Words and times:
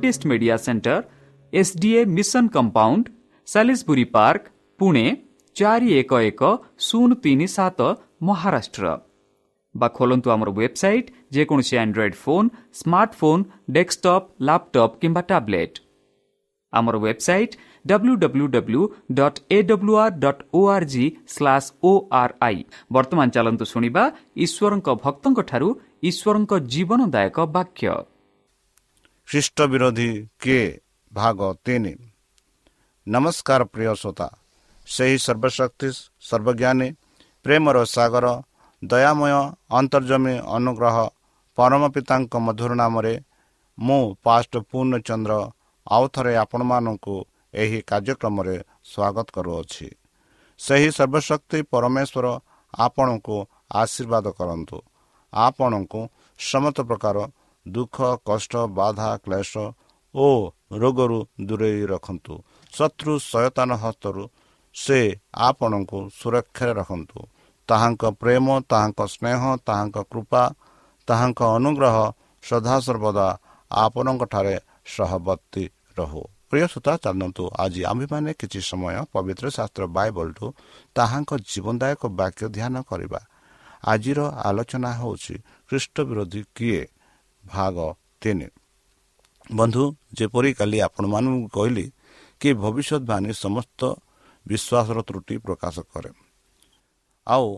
Advantage 0.00 0.26
media 0.30 0.56
centre 0.56 0.96
SDA 1.52 2.00
mission 2.16 2.44
compound 2.54 3.04
Salisbury 3.48 4.04
Park 4.14 4.44
Pune 4.80 5.04
ଚାରି 5.56 5.88
ଏକ 6.00 6.10
ଏକ 6.28 6.42
ଶୂନ 6.86 7.10
ତିନି 7.24 7.46
ସାତ 7.56 7.80
ମହାରାଷ୍ଟ୍ର 8.28 8.84
ବା 9.74 9.88
ଖୋଲନ୍ତୁ 9.96 10.28
ଆମର 10.34 10.48
ୱେବସାଇଟ୍ 10.52 11.08
ଯେକୌଣସି 11.34 11.74
Android 11.82 12.16
phone 12.22 12.48
smartphone 12.80 13.42
desktop 13.76 14.26
laptop 14.46 14.94
କିମ୍ବା 15.02 15.22
ଟ୍ୟାବ୍ଲେଟ୍ 15.30 15.76
ଆମର 16.72 16.94
website 16.98 17.54
W 17.84 18.14
W 18.22 18.46
W 18.54 18.82
dot 19.18 19.38
A 19.50 19.58
W 19.70 19.94
R 20.02 20.16
dot 20.24 20.42
O 20.52 20.60
R 20.74 20.86
G 20.92 21.04
slash 21.34 21.68
O 21.82 21.92
R 22.20 22.34
I 22.46 22.58
ବର୍ତ୍ତମାନ 22.92 23.26
ଚାଲନ୍ତୁ 23.36 23.64
ଶୁଣିବା 23.72 24.04
ଈଶ୍ୱରଙ୍କ 24.44 24.88
ଭକ୍ତଙ୍କଠାରୁ 25.04 25.68
ଈଶ୍ୱରଙ୍କ 26.08 26.52
ଜୀବନଦାୟକ 26.72 27.36
ବାକ୍ୟ 27.56 27.86
ଖ୍ରୀଷ୍ଟ 29.30 29.58
ବିରୋଧୀ 29.72 30.10
କିଏ 30.42 30.62
ଭାଗ 31.12 31.38
ତିନି 31.64 31.92
ନମସ୍କାର 33.06 33.60
ପ୍ରିୟ 33.72 33.92
ଶ୍ରୋତା 34.00 34.28
ସେହି 34.86 35.16
ସର୍ବଶକ୍ତି 35.18 35.88
ସର୍ବଜ୍ଞାନୀ 36.28 36.88
ପ୍ରେମର 37.44 37.76
ସାଗର 37.86 38.26
ଦୟାମୟ 38.82 39.34
ଅନ୍ତର୍ଜମୀ 39.78 40.34
ଅନୁଗ୍ରହ 40.56 40.96
ପରମ 41.58 41.82
ପିତାଙ୍କ 41.94 42.32
ମଧୁର 42.46 42.70
ନାମରେ 42.82 43.14
ମୁଁ 43.78 44.02
ପାଷ୍ଟ 44.24 44.52
ପୂର୍ଣ୍ଣଚନ୍ଦ୍ର 44.70 45.34
ଆଉ 45.86 46.04
ଥରେ 46.14 46.32
ଆପଣମାନଙ୍କୁ 46.36 47.14
ଏହି 47.54 47.78
କାର୍ଯ୍ୟକ୍ରମରେ 47.90 48.56
ସ୍ୱାଗତ 48.84 49.26
କରୁଅଛି। 49.36 49.86
ସେହି 50.60 50.88
ସର୍ବଶକ୍ତି 50.98 51.58
ପରମେଶ୍ୱର 51.72 52.26
ଆପଣଙ୍କୁ 52.74 53.36
ଆଶୀର୍ବାଦ 53.74 54.26
କରନ୍ତୁ। 54.38 54.76
ଆପଣଙ୍କୁ 55.32 56.00
ସମସ୍ତ 56.40 56.78
ପ୍ରକାର 56.88 57.16
ଦୁଃଖ 57.66 57.96
କଷ୍ଟ 58.26 58.52
ବାଧା 58.78 59.10
କ୍ଲେଶ 59.24 59.52
ଓ 60.14 60.26
ରୋଗରୁ 60.72 61.18
ଦୂରେଇ 61.48 61.82
ରଖନ୍ତୁ। 61.92 62.34
ଶତ୍ରୁ 62.72 63.12
ସୟତାନ 63.30 63.70
ହସ୍ତରୁ 63.82 64.22
ସେ 64.74 65.00
ଆପଣଙ୍କୁ 65.48 65.98
ସୁରକ୍ଷାରେ 66.18 66.72
ରଖନ୍ତୁ। 66.80 67.18
ତାହାଙ୍କ 67.68 68.02
ପ୍ରେମ 68.20 68.46
ତାହାଙ୍କ 68.70 69.00
ସ୍ନେହ 69.14 69.40
ତାହାଙ୍କ 69.66 69.98
କୃପା 70.10 70.42
ତାହାଙ୍କ 71.08 71.40
ଅନୁଗ୍ରହ 71.56 71.96
ସଦାସର୍ବଦା 72.42 73.28
ଆପଣଙ୍କଠାରେ 73.70 74.56
ସହବର୍ତ୍ତୀ 74.94 75.64
ରହୁ। 75.98 76.22
ପ୍ରିୟ 76.50 76.66
ସୂତା 76.66 76.92
ଚାଲନ୍ତୁ 77.04 77.44
ଆଜି 77.58 77.82
ଆମ୍ଭେମାନେ 77.84 78.30
କିଛି 78.40 78.60
ସମୟ 78.70 78.96
ପବିତ୍ର 79.14 79.46
ଶାସ୍ତ୍ର 79.56 79.82
ବାଇବଲଠୁ 79.96 80.46
ତାହାଙ୍କ 80.96 81.30
ଜୀବନଦାୟକ 81.50 82.02
ବାକ୍ୟ 82.20 82.42
ଧ୍ୟାନ 82.56 82.74
କରିବା। 82.90 83.20
ଆଜିର 83.92 84.20
ଆଲୋଚନା 84.48 84.90
ହେଉଛି 85.00 85.34
ଖ୍ରୀଷ୍ଟ 85.68 85.96
ବିରୋଧୀ 86.08 86.40
କିଏ? 86.56 86.82
ଭାଗ 87.52 87.76
ତିନି। 88.20 88.48
ବନ୍ଧୁ 89.50 89.84
ଯେପରି 90.18 90.50
କାଲି 90.58 90.78
ଆପଣମାନଙ୍କୁ 90.86 91.46
କହିଲି 91.56 91.86
କି 92.40 92.50
ଭବିଷ୍ୟତବାଣୀ 92.62 93.30
ସମସ୍ତ 93.44 93.80
ବିଶ୍ୱାସର 94.46 94.98
ତ୍ରୁଟି 95.08 95.34
ପ୍ରକାଶ 95.46 95.76
କରେ। 95.92 96.10
ଆଉ 97.26 97.48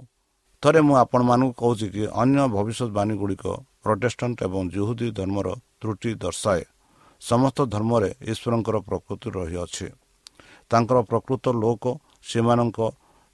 ଥରେ 0.62 0.80
ମୁଁ 0.86 0.94
ଆପଣମାନଙ୍କୁ 1.04 1.52
କହୁଛି 1.60 1.86
କି 1.94 2.02
ଅନ୍ୟ 2.22 2.42
ଭବିଷ୍ୟତବାଣୀ 2.56 3.14
ଗୁଡ଼ିକ 3.20 3.44
ପ୍ରଟେଷ୍ଟାଣ୍ଟ 3.82 4.38
ଏବଂ 4.48 4.62
ଜୁହୁଦୀ 4.74 5.08
ଧର୍ମର 5.18 5.48
ତ୍ରୁଟି 5.80 6.10
ଦର୍ଶାଏ। 6.24 6.62
ସମସ୍ତ 7.22 7.58
ଧର୍ମରେ 7.74 8.10
ଈଶ୍ୱରଙ୍କର 8.32 8.76
ପ୍ରକୃତି 8.88 9.28
ରହିଅଛି। 9.36 9.86
ତାଙ୍କର 10.70 10.98
ପ୍ରକୃତ 11.10 11.44
ଲୋକ 11.62 11.84
ସେମାନଙ୍କ 12.30 12.78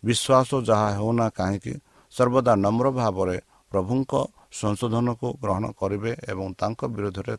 ବିଶ୍ୱାସ 0.02 0.50
ଯାହା 0.68 0.88
ହେଉନା 0.97 1.26
କାହିଁକି 1.38 1.75
ସର୍ବଦା 2.12 2.52
ନମ୍ର 2.64 2.87
ଭାବରେ 2.90 3.37
ପ୍ରଭୁଙ୍କ 3.73 4.12
ସଂଶୋଧନକୁ 4.52 5.28
ଗ୍ରହଣ 5.43 5.64
କରିବେ 5.81 6.12
ଏବଂ 6.31 6.47
ତାଙ୍କ 6.61 6.81
ବିରୋଧରେ 6.95 7.35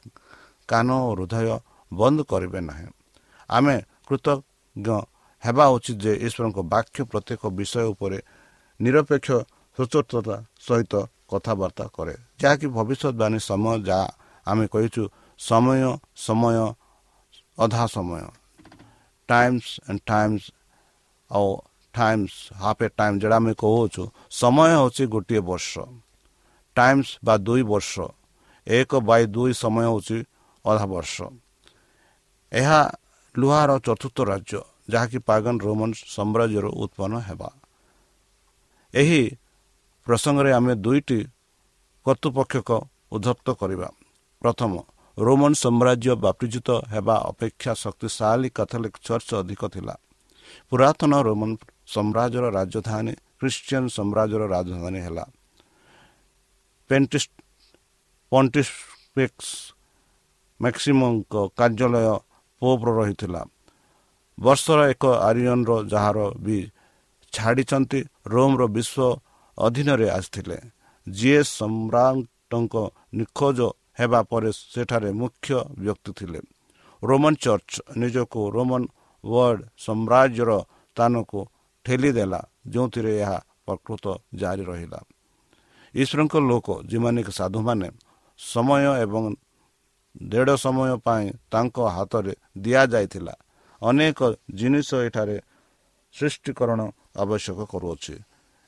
କାନ 0.69 0.87
ଓ 1.07 1.09
ହୃଦୟ 1.17 1.49
ବନ୍ଦ 1.91 2.19
କରିବେ 2.31 2.59
ନାହିଁ। 2.61 2.87
ଆମେ 3.49 3.75
କୃତଜ୍ଞ 4.07 4.87
ହେବା 5.43 5.65
ଉଚିତ 5.75 5.97
ଯେ 6.03 6.13
ଈଶ୍ୱରଙ୍କ 6.25 6.59
ବାକ୍ୟ 6.73 6.99
ପ୍ରତ୍ୟେକ 7.11 7.41
ବିଷୟ 7.57 7.83
ଉପରେ 7.93 8.19
ନିରପେକ୍ଷ 8.79 9.29
ସଚୋଟତା 9.79 10.35
ସହିତ 10.67 10.93
କଥାବାର୍ତ୍ତା 11.31 11.85
କରେ। 11.95 12.15
ଯାହାକି 12.41 12.67
ଭବିଷ୍ୟତବାଣୀ 12.77 13.39
ସମୟ 13.49 13.75
ଯାହା 13.87 14.07
ଆମେ 14.47 14.65
କହିଛୁ 14.73 15.03
ସମୟ 15.39 15.81
ସମୟ 16.17 16.55
ଅଧା 17.57 17.85
ସମୟ। 17.95 18.23
ଟାଇମ୍ସ 19.29 19.65
ଆଣ୍ଡ 19.89 19.99
ଟାଇମ୍ସ 20.09 20.43
ଆଉ 21.31 21.49
ଟାଇମ୍ସ 21.93 22.33
ହାଫ୍ 22.61 22.81
ଏ 22.85 22.87
ଟାଇମ୍ 22.97 23.15
ଯେଉଁଟା 23.21 23.37
ଆମେ 23.41 23.53
କହୁଛୁ 23.63 24.03
ସମୟ 24.31 24.67
ହେଉଛି 24.73 25.03
ଗୋଟିଏ 25.13 25.41
ବର୍ଷ। 25.49 25.71
ଟାଇମ୍ସ 26.79 27.07
ବା 27.25 27.33
ଦୁଇ 27.47 27.63
ବର୍ଷ 27.71 27.93
ଏକ 28.67 28.91
ବାଇ 29.09 29.23
ଦୁଇ 29.35 29.53
ସମୟ 29.63 29.83
ହେଉଛି 29.87 30.17
ଅଧା 30.65 30.85
ବର୍ଷ 30.93 31.15
ଏହା 32.51 32.81
ଲୁହାର 33.35 33.71
ଚତୁର୍ଥ 33.85 34.17
ରାଜ୍ୟ 34.31 34.59
ଯାହାକି 34.93 35.19
ପାଗନ 35.29 35.55
ରୋମନ 35.65 35.91
ସାମ୍ରାଜ୍ୟରୁ 36.15 36.69
ଉତ୍ପନ୍ନ 36.83 37.13
ହେବା। 37.27 37.49
ଏହି 38.93 39.21
ପ୍ରସଙ୍ଗରେ 40.07 40.51
ଆମେ 40.59 40.73
ଦୁଇଟି 40.85 41.19
କର୍ତ୍ତୃପକ୍ଷକ 42.05 42.69
ଉଦ୍ଧପ୍ତ 43.15 43.47
କରିବା। 43.61 43.89
ପ୍ରଥମ 44.41 44.71
ରୋମାନ 45.17 45.51
ସାମ୍ରାଜ୍ୟ 45.63 46.11
ବାପିଜିତ 46.25 46.69
ହେବା 46.93 47.15
ଅପେକ୍ଷା 47.31 47.71
ଶକ୍ତିଶାଳୀ 47.83 48.49
କାଥଲିକ 48.57 48.95
ଚର୍ଚ୍ଚ 49.07 49.29
ଅଧିକ 49.41 49.61
ଥିଲା। 49.75 49.95
ପୁରାତନ 50.69 51.11
ରୋମାନ 51.27 51.51
ସାମ୍ରାଜ୍ୟର 51.93 52.45
ରାଜଧାନୀ 52.57 53.13
ଖ୍ରୀଷ୍ଟିଆନ 53.39 53.83
ସାମ୍ରାଜ୍ୟର 53.97 54.43
ରାଜଧାନୀ 54.55 54.99
ହେଲା। 55.05 55.25
ପଣ୍ଟିସ୍ପେକ୍ସ 58.31 59.47
ମ୍ୟାକ୍ସିମଙ୍କ 60.59 61.33
କାର୍ଯ୍ୟାଳୟ 61.57 62.07
ପୋପ୍ର 62.61 62.87
ରହିଥିଲା। 62.99 63.41
ବର୍ଷର 64.37 64.79
ଏକ 64.93 65.03
ଆରିୟନର 65.27 65.71
ଯାହାର 65.91 66.17
ବି 66.45 66.57
ଛାଡ଼ିଛନ୍ତି 67.33 67.99
ରୋମର 68.33 68.61
ବିଶ୍ୱ 68.75 69.19
ଅଧୀନରେ 69.57 70.07
ଆସିଥିଲେ। 70.09 70.57
ଯିଏ 71.07 71.41
ସମ୍ରାଟଙ୍କ 71.57 72.75
ନିଖୋଜ 73.17 73.59
ହେବା 73.99 74.21
ପରେ 74.31 74.49
ସେଠାରେ 74.73 75.09
ମୁଖ୍ୟ 75.21 75.49
ବ୍ୟକ୍ତି 75.83 76.11
ଥିଲେ। 76.19 76.39
ରୋମାନ 77.03 77.33
ଚର୍ଚ୍ଚ 77.45 77.73
ନିଜକୁ 78.01 78.39
ରୋମାନ 78.55 78.81
ୱାର୍ଲଡ 79.23 79.59
ସାମ୍ରାଜ୍ୟର 79.85 80.51
ସ୍ଥାନକୁ 80.97 81.39
ଠେଲିଦେଲା 81.85 82.41
ଯେଉଁଥିରେ 82.71 83.11
ଏହା 83.23 83.37
ପ୍ରକୃତ 83.65 84.05
ଜାରି 84.35 84.63
ରହିଲା। 84.71 84.99
ଈଶ୍ୱରଙ୍କ 85.95 86.35
ଲୋକ 86.49 86.67
ଯେଉଁମାନେ 86.89 87.21
ସାଧୁମାନେ 87.39 87.87
ସମୟ 88.39 88.83
ଏବଂ 89.03 89.23
ଦେଢ଼ 90.31 90.49
ସମୟ 90.55 90.91
ପାଇଁ 91.05 91.25
ତାଙ୍କ 91.51 91.77
ହାତରେ 91.95 92.33
ଦିଆଯାଇଥିଲା। 92.57 93.33
ଅନେକ 93.81 94.19
ଜିନିଷ 94.59 94.89
ଏଠାରେ 95.07 95.37
ସୃଷ୍ଟିକରଣ 96.15 96.79
ଆବଶ୍ୟକ 97.23 97.59
କରୁଅଛି 97.71 98.15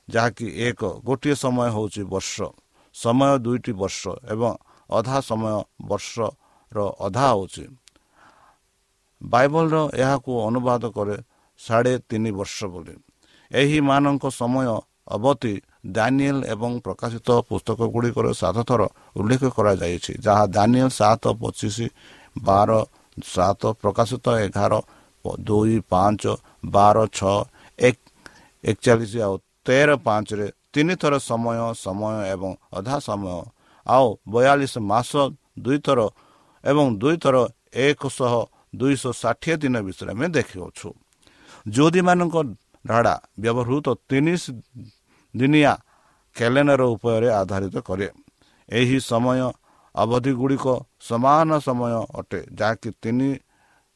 ଯାହାକି 0.08 0.46
ଏକ 0.66 0.80
ଗୋଟିଏ 1.06 1.34
ସମୟ 1.34 1.68
ହେଉଛି 1.74 2.02
ବର୍ଷ 2.12 2.36
ସମୟ 2.94 3.32
ଦୁଇଟି 3.44 3.72
ବର୍ଷ 3.72 4.02
ଏବଂ 4.32 4.52
ଅଧା 4.90 5.18
ସମୟ 5.20 5.54
ବର୍ଷର 5.90 6.78
ଅଧା 7.06 7.24
ହେଉଛି। 7.30 7.64
ବାଇବଲର 9.22 9.76
ଏହାକୁ 9.94 10.32
ଅନୁବାଦ 10.48 10.82
କରେ 10.96 11.16
ସାଢ଼େ 11.60 11.94
ତିନି 12.08 12.30
ବର୍ଷ 12.38 12.58
ବୋଲି। 12.72 12.94
ଏହିମାନଙ୍କ 13.50 14.24
ସମୟ 14.40 14.66
ଅବଧି 15.06 15.54
ଦାନିଏଲ 15.84 16.38
ଏବଂ 16.46 16.72
ପ୍ରକାଶିତ 16.80 17.28
ପୁସ୍ତକ 17.42 17.80
ଗୁଡ଼ିକର 17.90 18.26
ସାତ 18.32 18.58
ଥର 18.62 18.82
ଉଲ୍ଲେଖ 19.16 19.42
କରାଯାଇଛି 19.50 20.12
ଯାହା 20.20 20.44
ଦାନିଏଲ 20.48 20.88
ସାତ 20.92 21.24
ପଚିଶ 21.36 21.76
ବାର 22.40 22.70
ସାତ 23.16 23.62
ପ୍ରକାଶିତ 23.82 24.26
ଏଗାର 24.38 24.72
ଦୁଇ 25.42 25.76
ପାଞ୍ଚ 25.90 26.22
ବାର 26.66 26.96
ଛଅ 27.10 27.36
ଏକ 27.78 27.96
ଏକଚାଳିଶ 28.64 29.12
ଆଉ 29.20 29.34
ତେର 29.66 29.90
ପାଞ୍ଚରେ 29.98 30.46
ତିନିଥର 30.72 31.14
ସମୟ 31.20 31.58
ସମୟ 31.76 32.14
ଏବଂ 32.26 32.50
ଅଧା 32.72 32.96
ସମୟ 33.00 33.34
ଆଉ 33.86 34.06
ବୟାଳିଶ 34.26 34.74
ମାସ 34.82 35.10
ଦୁଇଥର 35.58 36.00
ଏବଂ 36.64 36.86
ଦୁଇଥର 36.98 37.36
ଏକଶହ 37.78 38.34
ଦୁଇଶହ 38.72 39.12
ଷାଠିଏ 39.12 39.54
ଦିନ 39.62 39.74
ବିଷୟରେ 39.82 40.10
ଆମେ 40.12 40.26
ଦେଖିଅଛୁ 40.30 40.88
ଯୋଦୀମାନଙ୍କ 41.66 42.36
ଢାଡ଼ା 42.84 43.14
ବ୍ୟବହୃତ 43.38 43.86
ତିନିଶ 44.08 44.42
ଦିନିଆ 45.34 45.72
କ୍ୟାଲେଣ୍ଡର 46.36 46.82
ଉପରେ 46.94 47.28
ଆଧାରିତ 47.40 47.76
କରେ। 47.88 48.08
ଏହି 48.68 48.98
ସମୟ 49.10 49.40
ଅବଧି 49.94 50.32
ଗୁଡ଼ିକ 50.40 50.66
ସମାନ 51.08 51.48
ସମୟ 51.66 51.94
ଅଟେ 52.18 52.40
ଯାହାକି 52.58 52.90
ତିନି 53.02 53.30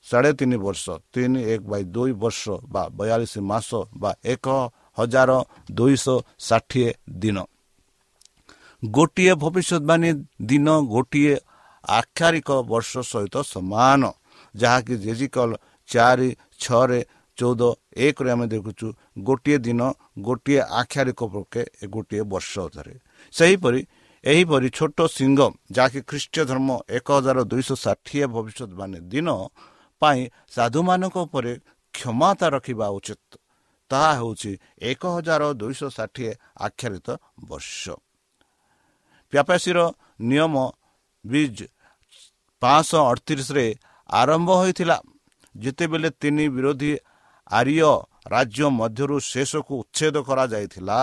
ସାଢ଼େ 0.06 0.32
ତିନି 0.38 0.56
ବର୍ଷ 0.64 0.84
ତିନି 1.12 1.40
ଏକ 1.52 1.62
ବାଇ 1.70 1.82
ଦୁଇ 1.94 2.12
ବର୍ଷ 2.22 2.42
ବା 2.72 2.82
ବୟାଳିଶ 2.96 3.34
ମାସ 3.50 3.68
ବା 4.00 4.10
ଏକ 4.24 4.46
ହଜାର 4.98 5.30
ଦୁଇଶହ 5.72 6.18
ଷାଠିଏ 6.38 6.90
ଦିନ। 7.22 7.36
ଗୋଟିଏ 8.82 9.32
ଭବିଷ୍ୟତବାଣୀ 9.42 10.10
ଦିନ 10.50 10.66
ଗୋଟିଏ 10.92 11.34
ଆକ୍ଷାରିକ 11.84 12.48
ବର୍ଷ 12.70 12.92
ସହିତ 13.02 13.34
ସମାନ 13.52 14.02
ଯାହାକି 14.54 14.94
ଜେଜିକଲ 15.04 15.50
ଚାରି 15.88 16.30
ଛଅରେ 16.58 17.00
ଚଉଦ 17.38 17.62
ଏକରେ 18.06 18.30
ଆମେ 18.34 18.46
ଦେଖୁଛୁ 18.54 18.86
ଗୋଟିଏ 19.26 19.58
ଦିନ 19.66 19.80
ଗୋଟିଏ 20.26 20.60
ଆକ୍ଷାରିକ 20.80 21.20
ପକ୍ଷେ 21.34 21.62
ଗୋଟିଏ 21.94 22.22
ବର୍ଷ 22.32 22.52
ଧରେ। 22.74 22.94
ସେହିପରି 23.34 23.80
ଏହିପରି 24.24 24.68
ଛୋଟ 24.78 24.98
ସିଂହ 25.16 25.38
ଯାହାକି 25.76 26.00
ଖ୍ରୀଷ୍ଟ 26.10 26.34
ଧର୍ମ 26.50 26.68
ଏକ 26.96 27.06
ହଜାର 27.16 27.38
ଦୁଇଶହ 27.52 27.76
ଷାଠିଏ 27.84 28.24
ଭବିଷ୍ୟତବାଣୀ 28.34 28.98
ଦିନ 29.12 29.28
ପାଇଁ 30.02 30.20
ସାଧୁମାନଙ୍କ 30.54 31.16
ଉପରେ 31.26 31.52
କ୍ଷମତା 31.94 32.46
ରଖିବା 32.56 32.86
ଉଚିତ 32.98 33.30
ତାହା 33.90 34.12
ହେଉଛି 34.18 34.52
ଏକ 34.90 35.02
ହଜାର 35.16 35.42
ଦୁଇଶହ 35.60 35.88
ଷାଠିଏ 35.96 36.32
ଆଖ୍ୟାରିତ 36.66 37.08
ବର୍ଷ। 37.48 37.82
ବ୍ୟାପାସୀର 39.32 39.78
ନିୟମ 40.20 40.54
ବିଜ୍ 41.24 41.62
ପାଞ୍ଚଶହ 42.62 43.02
ଅଠତିରିଶରେ 43.12 43.66
ଆରମ୍ଭ 44.10 44.48
ହୋଇଥିଲା। 44.60 44.96
ଯେତେବେଳେ 45.54 46.08
ତିନି 46.20 46.44
ବିରୋଧୀ 46.56 46.92
ଆର୍ୟ 47.50 47.90
ରାଜ୍ୟ 48.26 48.66
ମଧ୍ୟରୁ 48.80 49.16
ଶେଷକୁ 49.22 49.72
ଉଚ୍ଛେଦ 49.82 50.16
କରାଯାଇଥିଲା। 50.28 50.98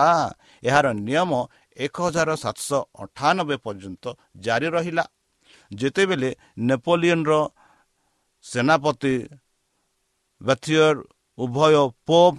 ଏହାର 0.62 0.86
ନିୟମ 1.06 1.30
ଏକ 1.76 1.96
ହଜାର 2.06 2.30
ସାତଶହ 2.44 2.80
ଅଠାନବେ 3.02 3.56
ପର୍ଯ୍ୟନ୍ତ 3.64 4.04
ଜାରି 4.44 4.68
ରହିଲା। 4.76 5.04
ଯେତେବେଳେ 5.70 6.30
ନେପୋଲିଅନର 6.68 7.32
ସେନାପତି 8.44 9.14
ବ୍ୟଥିୟର 10.40 10.96
ଉଭୟ 11.38 11.74
ପୋପ୍ 12.08 12.38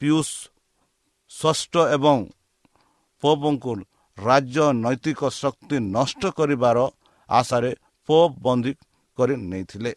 ପିୟୁଷ 0.00 0.28
ଷଷ୍ଠ 1.30 1.74
ଏବଂ 1.96 2.18
ପୋପଙ୍କୁ 3.22 3.72
ରାଜନୈତିକ 4.18 5.20
ଶକ୍ତି 5.42 5.76
ନଷ୍ଟ 5.96 6.22
କରିବାର 6.38 6.78
ଆଶାରେ 7.28 7.70
ପୋପ୍ 8.08 8.34
ବନ୍ଦୀ 8.44 8.72
କରି 9.18 9.34
ନେଇଥିଲେ। 9.50 9.92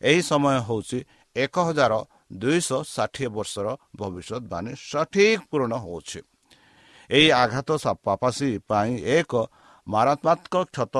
ଏହି 0.00 0.20
ସମୟ 0.30 0.56
ହେଉଛି 0.68 0.98
ଏକ 1.36 1.54
ହଜାର 1.68 1.92
ଦୁଇଶହ 2.30 2.80
ଷାଠିଏ 2.94 3.28
ବର୍ଷର 3.28 3.66
ଭବିଷ୍ୟତବାଣୀ 3.96 4.72
ସଠିକ 4.90 5.38
ପୂରଣ 5.50 5.72
ହେଉଛି। 5.84 6.20
ଏହି 7.10 7.28
ଆଘାତ 7.42 7.68
ପାପାସୀ 8.06 8.48
ପାଇଁ 8.68 8.92
ଏକ 9.16 9.32
ମାରାତ୍ମାତ୍ମକ 9.86 10.54
କ୍ଷତ 10.66 10.96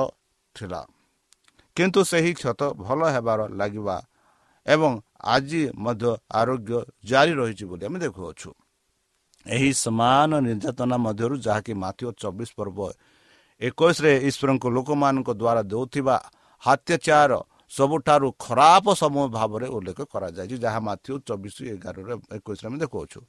ଥିଲା। 0.55 0.81
କିନ୍ତୁ 1.77 2.01
ସେହି 2.11 2.31
କ୍ଷତ 2.33 2.61
ଭଲ 2.77 2.99
ହେବାର 3.15 3.39
ଲାଗିବା 3.59 3.97
ଏବଂ 4.65 4.91
ଆଜି 5.33 5.61
ମଧ୍ୟ 5.75 6.11
ଆରୋଗ୍ୟ 6.31 6.79
ଜାରି 7.03 7.33
ରହିଛି 7.39 7.65
ବୋଲି 7.69 7.83
ଆମେ 7.87 7.97
ଦେଖୁଅଛୁ। 8.05 8.49
ଏହି 9.45 9.71
ସମାନ 9.83 10.31
ନିର୍ଯାତନା 10.47 10.97
ମଧ୍ୟରୁ 11.05 11.35
ଯାହାକି 11.45 11.73
ମାଥିବ 11.83 12.09
ଚବିଶ 12.21 12.49
ପର୍ବ 12.57 12.79
ଏକୋଇଶରେ 13.61 14.11
ଈଶ୍ୱରଙ୍କ 14.29 14.65
ଲୋକମାନଙ୍କ 14.75 15.29
ଦ୍ୱାରା 15.33 15.61
ଦେଉଥିବା 15.71 16.15
ହାତ୍ୟାଚାର 16.63 17.31
ସବୁଠାରୁ 17.71 18.27
ଖରାପ 18.39 18.85
ସମୂହ 19.01 19.25
ଭାବରେ 19.37 19.67
ଉଲ୍ଲେଖ 19.67 19.99
କରାଯାଇଛି 20.13 20.55
ଯାହା 20.65 20.79
ମାଥିବ 20.87 21.15
ଚବିଶ 21.27 21.55
ଏଗାରରେ 21.73 22.13
ଏକୋଇଶରେ 22.37 22.67
ଆମେ 22.69 22.77
ଦେଖାଉଛୁ। 22.83 23.19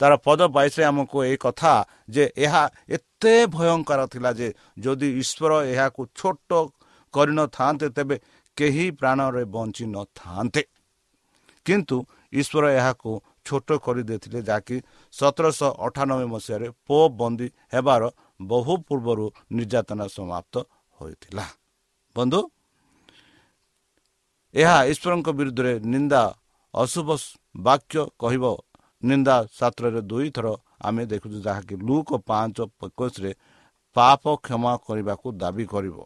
ତାର 0.00 0.12
ପଦ 0.26 0.40
ବାଇଶରେ 0.56 0.84
ଆମକୁ 0.90 1.16
ଏହି 1.26 1.36
କଥା 1.46 1.72
ଯେ 2.14 2.24
ଏହା 2.36 2.62
ଏତେ 2.96 3.34
ଭୟଙ୍କର 3.54 4.00
ଥିଲା 4.12 4.30
ଯେ 4.38 4.48
ଯଦି 4.84 5.08
ଈଶ୍ୱର 5.22 5.52
ଏହାକୁ 5.72 6.00
ଛୋଟ 6.18 6.50
କରିନଥାନ୍ତେ 7.14 7.86
ତେବେ 7.96 8.16
କେହି 8.56 8.86
ପ୍ରାଣରେ 8.98 9.42
ବଞ୍ଚି 9.54 9.84
ନଥାନ୍ତେ। 9.94 10.62
କିନ୍ତୁ 11.66 11.96
ଈଶ୍ୱର 12.32 12.64
ଏହାକୁ 12.78 13.10
ଛୋଟ 13.46 13.68
କରିଦେଇଥିଲେ 13.84 14.40
ଯାହାକି 14.48 14.76
ସତରଶହ 15.14 15.70
ଅଠାନବେ 15.86 16.26
ମସିହାରେ 16.34 16.66
ପୋ 16.86 16.98
ବନ୍ଦୀ 17.20 17.48
ହେବାର 17.74 18.02
ବହୁ 18.50 18.72
ପୂର୍ବରୁ 18.88 19.26
ନିର୍ଯାତନା 19.56 20.06
ସମାପ୍ତ 20.16 20.54
ହୋଇଥିଲା। 20.98 21.44
ବନ୍ଧୁ 22.16 22.40
ଏହା 24.54 24.76
ଈଶ୍ୱରଙ୍କ 24.92 25.28
ବିରୁଦ୍ଧରେ 25.38 25.72
ନିନ୍ଦା 25.92 26.22
ଅଶୁଭ 26.74 27.08
ବାକ୍ୟ 27.66 27.98
କହିବ। 28.22 28.44
ନିନ୍ଦା 29.02 29.36
ଶାସ୍ତ୍ରରେ 29.58 30.00
ଦୁଇଥର 30.10 30.46
ଆମେ 30.86 31.02
ଦେଖୁଛୁ 31.12 31.38
ଯାହାକି 31.46 31.74
ଲୁକ 31.88 32.08
ପାଞ୍ଚ 32.28 32.56
ଏକୋଇଶରେ 32.86 33.30
ପାପ 33.96 34.22
କ୍ଷମା 34.44 34.72
କରିବାକୁ 34.86 35.26
ଦାବି 35.42 35.64
କରିବ। 35.74 35.96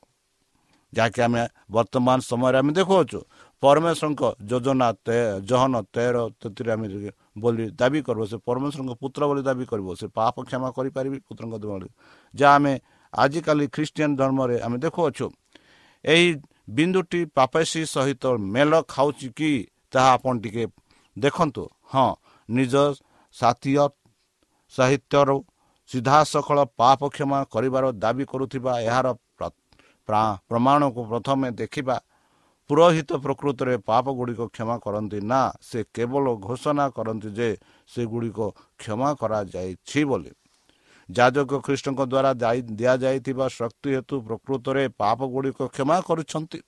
ଯାହାକି 0.92 1.20
ଆମେ 1.26 1.42
ବର୍ତ୍ତମାନ 1.74 2.18
ସମୟରେ 2.30 2.56
ଆମେ 2.62 2.72
ଦେଖୁଅଛୁ। 2.78 3.20
ପରମେଶ୍ୱରଙ୍କ 3.62 4.22
ଯୋଜନା 4.50 4.88
ଜହନ 5.50 5.74
ତେର 5.94 6.16
ତେତିରେ 6.40 6.70
ଆମେ 6.74 6.86
ବୋଲି 7.42 7.64
ଦାବି 7.80 8.00
କରିବ। 8.06 8.22
ସେ 8.32 8.36
ପରମେଶ୍ୱରଙ୍କ 8.48 8.92
ପୁତ୍ର 9.02 9.22
ବୋଲି 9.28 9.42
ଦାବି 9.48 9.64
କରିବ। 9.70 9.88
ସେ 10.00 10.06
ପାପ 10.18 10.34
କ୍ଷମା 10.48 10.68
କରିପାରିବି 10.76 11.18
ପୁତ୍ରଙ୍କ 11.28 11.54
ଯାହା 12.34 12.54
ଆମେ 12.58 12.72
ଆଜିକାଲି 13.12 13.64
ଖ୍ରୀଷ୍ଟିଆନ 13.74 14.10
ଧର୍ମରେ 14.20 14.56
ଆମେ 14.66 14.76
ଦେଖୁଅଛୁ। 14.84 15.26
ଏହି 16.04 16.26
ବିନ୍ଦୁଟି 16.68 17.20
ପାପେସି 17.36 17.82
ସହିତ 17.94 18.24
ମେଲ 18.54 18.72
ଖାଉଛି 18.94 19.28
କି 19.38 19.50
ତାହା 19.92 20.10
ଆପଣ 20.16 20.34
ଟିକେ 20.44 20.64
ଦେଖନ୍ତୁ। 21.16 21.64
ହଁ 21.92 22.08
ନିଜ 22.48 22.74
ସାଥୀୟ 23.36 23.84
ସାହିତ୍ୟରୁ 24.72 25.36
ସିଧାସଖଳ 25.90 26.58
ପାପ 26.80 27.00
କ୍ଷମା 27.14 27.38
କରିବାର 27.54 27.84
ଦାବି 28.02 28.24
କରୁଥିବା 28.32 28.72
ଏହାର 28.88 29.08
ପ୍ରମାଣକୁ 30.48 31.00
ପ୍ରଥମେ 31.10 31.48
ଦେଖିବା। 31.60 31.96
ପୁରୋହିତ 32.70 33.10
ପ୍ରକୃତରେ 33.24 33.74
ପାପ 33.88 34.04
ଗୁଡ଼ିକ 34.18 34.40
କ୍ଷମା 34.54 34.76
କରନ୍ତି 34.84 35.18
ନା 35.30 35.40
ସେ 35.68 35.78
କେବଳ 35.94 36.24
ଘୋଷଣା 36.46 36.86
କରନ୍ତି 36.96 37.28
ଯେ 37.38 37.48
ସେଗୁଡ଼ିକ 37.90 38.38
କ୍ଷମା 38.80 39.10
କରାଯାଇଛି 39.20 40.00
ବୋଲି। 40.10 40.32
ଯାଜକ 41.08 41.50
ଖ୍ରୀଷ୍ଟଙ୍କ 41.64 42.00
ଦ୍ୱାରା 42.12 42.30
ଦିଆଯାଇଥିବା 42.78 43.46
ଶକ୍ତି 43.48 43.90
ହେତୁ 43.96 44.14
ପ୍ରକୃତରେ 44.28 44.84
ପାପ 45.00 45.18
ଗୁଡ଼ିକ 45.32 45.58
କ୍ଷମା 45.74 45.96
କରୁଛନ୍ତି। 46.08 46.58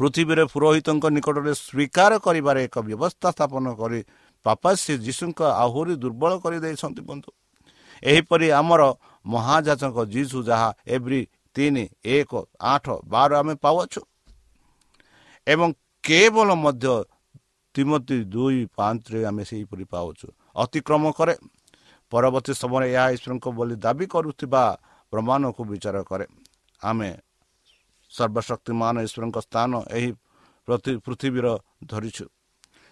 ପୃଥିବୀରେ 0.00 0.44
ପୁରୋହିତଙ୍କ 0.52 1.04
ନିକଟରେ 1.16 1.52
ସ୍ୱୀକାର 1.56 2.12
କରିବାରେ 2.26 2.60
ଏକ 2.68 2.76
ବ୍ୟବସ୍ଥା 2.88 3.28
ସ୍ଥାପନ 3.36 3.64
କରି 3.80 4.00
ପାପାଶ୍ରୀ 4.46 4.94
ଯୀଶୁଙ୍କ 5.06 5.40
ଆହୁରି 5.64 5.94
ଦୁର୍ବଳ 6.02 6.32
କରିଦେଇଛନ୍ତି 6.44 7.02
ବନ୍ଧୁ। 7.08 7.30
ଏହିପରି 8.02 8.46
ଆମର 8.60 8.82
ମହାଜାଚଙ୍କ 9.24 9.98
ଯୀଶୁ 10.14 10.38
ଯାହା 10.48 10.70
ଏଭ୍ରି 10.94 11.20
ତିନି 11.56 11.84
ଏକ 12.16 12.30
ଆଠ 12.72 12.86
ବାର 13.12 13.30
ଆମେ 13.40 13.54
ପାଉଛୁ 13.64 14.00
ଏବଂ 15.46 15.68
କେବଳ 16.04 16.48
ମଧ୍ୟ 16.64 16.94
ତିମତି 17.74 18.16
ଦୁଇ 18.34 18.58
ପାଞ୍ଚରେ 18.76 19.20
ଆମେ 19.28 19.42
ସେହିପରି 19.50 19.84
ପାଉଛୁ 19.92 20.26
ଅତିକ୍ରମ 20.62 21.04
କରେ। 21.18 21.34
ପରବର୍ତ୍ତୀ 22.12 22.52
ସମୟରେ 22.62 22.86
ଏହା 22.94 23.06
ଈଶ୍ୱରଙ୍କ 23.16 23.46
ବୋଲି 23.58 23.74
ଦାବି 23.84 24.06
କରୁଥିବା 24.14 24.62
ପ୍ରମାଣକୁ 25.12 25.62
ବିଚାର 25.70 25.96
କରେ। 26.10 26.26
ଆମେ 26.82 27.10
ସର୍ବଶକ୍ତିମାନ 28.12 28.94
ଈଶ୍ୱରଙ୍କ 29.06 29.38
ସ୍ଥାନ 29.46 29.72
ଏହି 29.96 30.10
ପୃଥିବୀର 31.04 31.46
ଧରିଛୁ। 31.90 32.24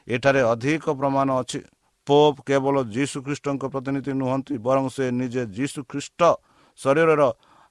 ଏଠାରେ 0.07 0.41
ଅଧିକ 0.53 0.85
ପ୍ରମାଣ 1.01 1.29
ଅଛି। 1.43 1.61
ପୋପ୍ 2.07 2.39
କେବଳ 2.49 2.77
ଯୀଶୁ 2.95 3.17
ଖ୍ରୀଷ୍ଟଙ୍କ 3.25 3.63
ପ୍ରତିନିଧି 3.73 4.13
ନୁହନ୍ତି 4.21 4.55
ବରଂ 4.61 4.85
ସେ 4.97 5.05
ନିଜେ 5.21 5.43
ଯୀଶୁ 5.57 5.81
ଖ୍ରୀଷ୍ଟ 5.91 6.21
ଶରୀରର 6.81 7.23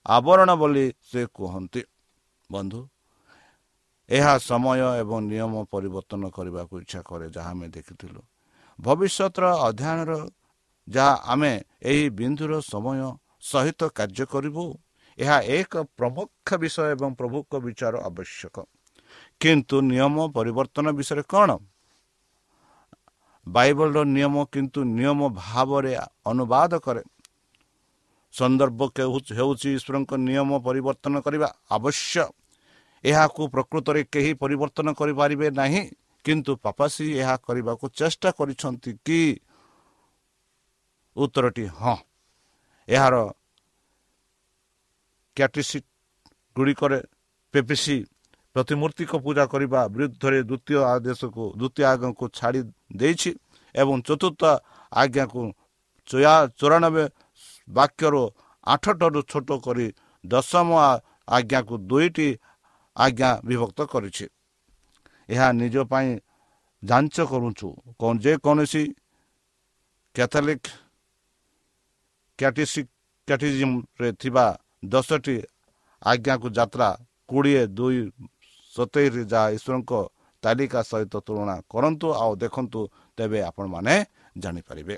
ଆବରଣ 0.06 0.50
ବୋଲି 0.62 0.86
ସେ 1.10 1.22
କୁହନ୍ତି। 1.38 1.82
ବନ୍ଧୁ 2.50 2.82
ଏହା 4.10 4.34
ସମୟ 4.50 4.80
ଏବଂ 5.02 5.18
ନିୟମ 5.32 5.54
ପରିବର୍ତ୍ତନ 5.74 6.24
କରିବାକୁ 6.36 6.76
ଇଚ୍ଛା 6.84 7.02
କରେ 7.08 7.26
ଯାହା 7.36 7.52
ଆମେ 7.54 7.68
ଦେଖିଥିଲୁ। 7.76 8.22
ଭବିଷ୍ୟତର 8.80 9.46
ଅଧ୍ୟୟନର 9.68 10.12
ଯାହା 10.88 11.14
ଆମେ 11.26 11.54
ଏହି 11.82 12.06
ବିନ୍ଦୁର 12.10 12.52
ସମୟ 12.74 13.00
ସହିତ 13.42 13.82
କାର୍ଯ୍ୟ 13.98 14.26
କରିବୁ 14.26 14.66
ଏହା 15.18 15.38
ଏକ 15.58 15.74
ପ୍ରମୁଖ 15.98 16.48
ବିଷୟ 16.58 16.86
ଏବଂ 16.96 17.10
ପ୍ରଭୁଙ୍କ 17.20 17.52
ବିଚାର 17.66 17.94
ଆବଶ୍ୟକ। 18.10 18.56
କିନ୍ତୁ 19.42 19.76
ନିୟମ 19.92 20.16
ପରିବର୍ତ୍ତନ 20.38 20.86
ବିଷୟରେ 20.98 21.24
କ'ଣ? 21.30 21.50
ବାଇବଲର 23.48 23.98
ନିୟମ 24.16 24.36
କିନ୍ତୁ 24.54 24.80
ନିୟମ 24.98 25.20
ଭାବରେ 25.36 25.94
ଅନୁବାଦ 26.26 26.72
କରେ। 26.86 27.04
ସନ୍ଦର୍ଭ 28.34 28.82
ହେଉଛି 29.38 29.70
ଈଶ୍ୱରଙ୍କ 29.78 30.12
ନିୟମ 30.28 30.50
ପରିବର୍ତ୍ତନ 30.68 31.14
କରିବା 31.26 31.48
ଆବଶ୍ୟକ 31.72 32.28
ଏହାକୁ 33.04 33.42
ପ୍ରକୃତରେ 33.54 34.02
କେହି 34.14 34.32
ପରିବର୍ତ୍ତନ 34.34 34.88
କରିପାରିବେ 35.00 35.48
ନାହିଁ 35.52 35.82
କିନ୍ତୁ 36.26 36.52
ପାପାସୀ 36.66 37.06
ଏହା 37.22 37.36
କରିବାକୁ 37.48 37.86
ଚେଷ୍ଟା 38.00 38.30
କରିଛନ୍ତି 38.32 38.92
କି 39.06 39.20
ଉତ୍ତରଟି 41.16 41.66
ହଁ। 41.78 41.98
ଏହାର 42.88 43.16
କ୍ୟାଟିସିଟ୍ 45.38 45.88
ଗୁଡ଼ିକରେ 46.56 47.00
ପେପିସି 47.54 47.98
ପ୍ରତିମୂର୍ତ୍ତିକ 48.56 49.12
ପୂଜା 49.26 49.44
କରିବା 49.54 49.82
ବିରୁଦ୍ଧରେ 49.94 50.40
ଦ୍ୱିତୀୟ 50.50 50.80
ଆଦେଶକୁ 50.94 51.44
ଦ୍ୱିତୀୟ 51.60 51.84
ଆଜ୍ଞାକୁ 51.92 52.26
ଛାଡ଼ି 52.38 52.62
ଦେଇଛି 53.00 53.32
ଏବଂ 53.76 53.96
ଚତୁର୍ଥ 54.08 54.42
ଆଜ୍ଞାକୁ 54.92 55.42
ଚଉରାନବେ 56.58 57.04
ବାକ୍ୟରୁ 57.68 58.22
ଆଠଟାରୁ 58.68 59.20
ଛୋଟ 59.32 59.50
କରି 59.66 59.88
ଦଶମ 60.24 60.70
ଆଜ୍ଞାକୁ 61.38 61.76
ଦୁଇଟି 61.90 62.30
ଆଜ୍ଞା 62.96 63.30
ବିଭକ୍ତ 63.48 63.80
କରିଛି। 63.94 64.26
ଏହା 65.30 65.48
ନିଜ 65.60 65.76
ପାଇଁ 65.92 66.10
ଯାଞ୍ଚ 66.84 67.16
କରୁଛୁ। 67.32 67.68
ଯେକୌଣସି 68.24 68.84
କ୍ୟାଥୋଲିକ୍ 70.16 70.68
କ୍ୟାଟିଜିମ୍ରେ 72.40 74.10
ଥିବା 74.22 74.46
ଦଶଟି 74.94 75.36
ଆଜ୍ଞାକୁ 76.02 76.48
ଯାତ୍ରା 76.58 76.90
କୋଡ଼ିଏ 77.30 77.64
ଦୁଇ 77.78 78.00
ସତେଇଶରେ 78.74 79.24
ଯାହା 79.32 79.48
ଈଶ୍ୱରଙ୍କ 79.58 79.92
ତାଲିକା 80.44 80.80
ସହିତ 80.92 81.14
ତୁଳନା 81.28 81.56
କରନ୍ତୁ 81.72 82.08
ଆଉ 82.24 82.32
ଦେଖନ୍ତୁ 82.44 82.80
ତେବେ 83.18 83.40
ଆପଣମାନେ 83.50 83.94
ଜାଣିପାରିବେ। 84.44 84.96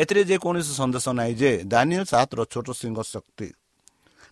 ଏଥିରେ 0.00 0.22
ଯେକୌଣସି 0.30 0.72
ସନ୍ଦେଶ 0.80 1.06
ନାହିଁ 1.18 1.34
ଯେ 1.40 1.50
ଦାନିଏଲ 1.72 2.04
ସାତର 2.12 2.40
ଛୋଟ 2.52 2.68
ସିଂହ 2.80 2.96
ଶକ୍ତି। 3.12 3.48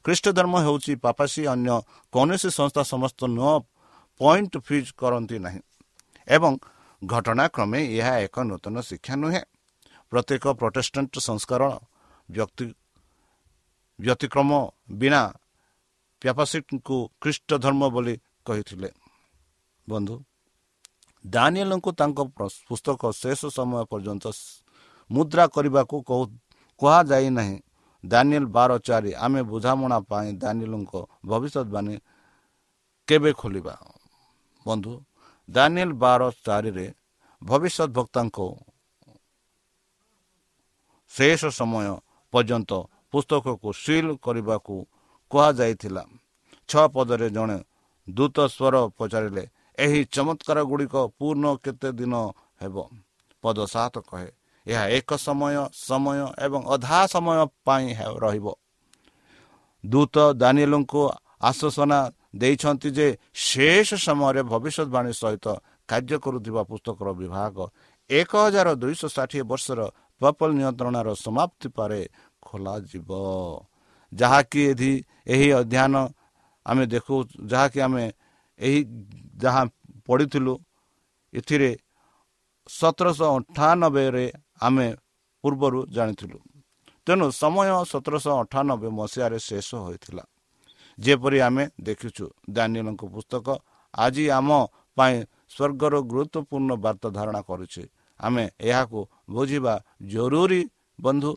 ଖ୍ରୀଷ୍ଟ 0.04 0.26
ଧର୍ମ 0.36 0.54
ହେଉଛି 0.64 0.92
ପାପାସୀ 1.04 1.42
ଅନ୍ୟ 1.52 1.74
କୌଣସି 2.12 2.48
ସଂସ୍ଥା 2.58 2.82
ସମସ୍ତ 2.92 3.20
ନୂଆ 3.36 3.54
ପଏଣ୍ଟ 4.20 4.52
ଫିଜ୍ 4.66 4.90
କରନ୍ତି 5.00 5.36
ନାହିଁ। 5.44 5.60
ଏବଂ 6.28 6.52
ଘଟଣାକ୍ରମେ 7.02 7.80
ଏହା 7.98 8.14
ଏକ 8.26 8.36
ନୂତନ 8.48 8.76
ଶିକ୍ଷା 8.88 9.14
ନୁହେଁ। 9.22 9.42
ପ୍ରତ୍ୟେକ 10.12 10.44
ପ୍ରଟେଷ୍ଟାଣ୍ଟ 10.60 11.14
ସଂସ୍କରଣ 11.28 11.72
ବ୍ୟକ୍ତି 12.28 12.64
ବ୍ୟତିକ୍ରମ 13.98 14.50
ବିନା 15.00 15.22
ପ୍ୟାପାସିଟ୍ଙ୍କୁ 16.22 16.96
ଖ୍ରୀଷ୍ଟ 17.22 17.50
ଧର୍ମ 17.64 17.82
ବୋଲି 17.94 18.14
କହିଥିଲେ। 18.46 18.90
ବନ୍ଧୁ 19.88 20.14
ଦାନିଏଲଙ୍କୁ 21.24 21.90
ତାଙ୍କ 22.00 22.18
ପୁସ୍ତକ 22.68 23.02
ଶେଷ 23.22 23.40
ସମୟ 23.56 23.82
ପର୍ଯ୍ୟନ୍ତ 23.90 24.24
ମୁଦ୍ରା 25.10 25.44
କରିବାକୁ 25.54 25.96
କୁହାଯାଇ 26.80 27.28
ନାହିଁ 27.36 27.56
ଦାନିଏଲ 28.04 28.46
ବାର 28.56 28.70
ଚାରି 28.86 29.10
ଆମେ 29.24 29.40
ବୁଝାମଣା 29.50 29.98
ପାଇଁ 30.10 30.28
ଦାନିଏଲଙ୍କ 30.42 30.92
ଭବିଷ୍ୟତବାଣୀ 31.30 31.94
କେବେ 33.08 33.30
ଖୋଲିବା? 33.40 33.74
ବନ୍ଧୁ 34.66 34.92
ଦାନିଏଲ 35.48 35.90
ବାର 36.02 36.20
ଚାରିରେ 36.46 36.86
ଭବିଷ୍ୟତ 37.42 37.88
ବକ୍ତାଙ୍କ 37.96 38.38
ଶେଷ 41.12 41.42
ସମୟ 41.50 41.86
ପର୍ଯ୍ୟନ୍ତ 42.32 42.70
ପୁସ୍ତକକୁ 43.10 43.68
ସିଲ୍ 43.82 44.10
କରିବାକୁ 44.24 44.74
କୁହାଯାଇଥିଲା। 45.30 46.02
ଛଅ 46.68 46.84
ପଦରେ 46.94 47.28
ଜଣେ 47.36 47.58
ଦୂତ 48.08 48.36
ସ୍ୱର 48.46 48.74
ପଚାରିଲେ 48.98 49.44
ଏହି 49.78 50.00
ଚମତ୍କାର 50.14 50.58
ଗୁଡ଼ିକ 50.70 50.94
ପୂର୍ଣ୍ଣ 51.18 51.46
କେତେ 51.64 51.88
ଦିନ 51.98 52.14
ହେବ? 52.62 52.76
ପଦ 53.44 53.58
ସାତ 53.66 53.94
କହେ 54.08 54.28
ଏହା 54.66 54.84
ଏକ 54.98 55.10
ସମୟ 55.18 55.54
ସମୟ 55.86 56.18
ଏବଂ 56.46 56.60
ଅଧା 56.74 56.98
ସମୟ 57.12 57.38
ପାଇଁ 57.66 57.86
ରହିବ। 58.22 58.46
ଦୂତ 59.84 60.16
ଦାନିଏଲଙ୍କୁ 60.40 61.02
ଆଶ୍ୱାସନା 61.40 62.00
ଦେଇଛନ୍ତି 62.34 62.88
ଯେ 62.96 63.06
ଶେଷ 63.46 63.88
ସମୟରେ 64.06 64.42
ଭବିଷ୍ୟତବାଣୀ 64.52 65.12
ସହିତ 65.12 65.46
କାର୍ଯ୍ୟ 65.88 66.16
କରୁଥିବା 66.24 66.62
ପୁସ୍ତକର 66.70 67.08
ବିଭାଗ 67.20 67.56
ଏକ 68.10 68.32
ହଜାର 68.36 68.68
ଦୁଇଶହ 68.82 69.08
ଷାଠିଏ 69.16 69.42
ବର୍ଷର 69.50 69.80
ପପଲ 70.20 70.50
ନିୟନ୍ତ୍ରଣର 70.58 71.08
ସମାପ୍ତି 71.24 71.68
ପରେ 71.76 72.00
ଖୋଲାଯିବ। 72.46 73.10
ଯାହାକି 74.12 74.60
ଏଠି 74.70 74.92
ଏହି 75.32 75.48
ଅଧ୍ୟୟନ 75.60 75.94
ଆମେ 76.66 76.84
ଦେଖୁ 76.94 77.14
ଯାହାକି 77.52 77.78
ଆମେ 77.86 78.04
ଏହି 78.60 78.80
ଯାହା 79.42 79.62
ପଢ଼ିଥିଲୁ 80.06 80.54
ଏଥିରେ 81.32 81.70
ସତରଶହ 82.68 83.30
ଅଠାନବେରେ 83.38 84.26
ଆମେ 84.66 84.86
ପୂର୍ବରୁ 85.44 85.80
ଜାଣିଥିଲୁ। 85.96 86.38
ତେଣୁ 87.06 87.26
ସମୟ 87.42 87.68
ସତରଶହ 87.92 88.34
ଅଠାନବେ 88.44 88.88
ମସିହାରେ 88.98 89.38
ଶେଷ 89.48 89.68
ହୋଇଥିଲା। 89.86 90.24
ଯେପରି 90.98 91.38
ଆମେ 91.40 91.64
ଦେଖିଛୁ 91.80 92.24
ଦାନିଏଲଙ୍କ 92.50 93.02
ପୁସ୍ତକ 93.14 93.46
ଆଜି 93.94 94.24
ଆମ 94.38 94.48
ପାଇଁ 94.96 95.16
ସ୍ୱର୍ଗର 95.54 95.94
ଗୁରୁତ୍ୱପୂର୍ଣ୍ଣ 96.10 96.70
ବାର୍ତ୍ତା 96.84 97.08
ଧାରଣା 97.18 97.40
କରୁଛେ। 97.48 97.84
ଆମେ 98.20 98.44
ଏହାକୁ 98.60 99.00
ବୁଝିବା 99.30 99.74
ଜରୁରୀ 100.12 100.62
ବନ୍ଧୁ। 100.98 101.30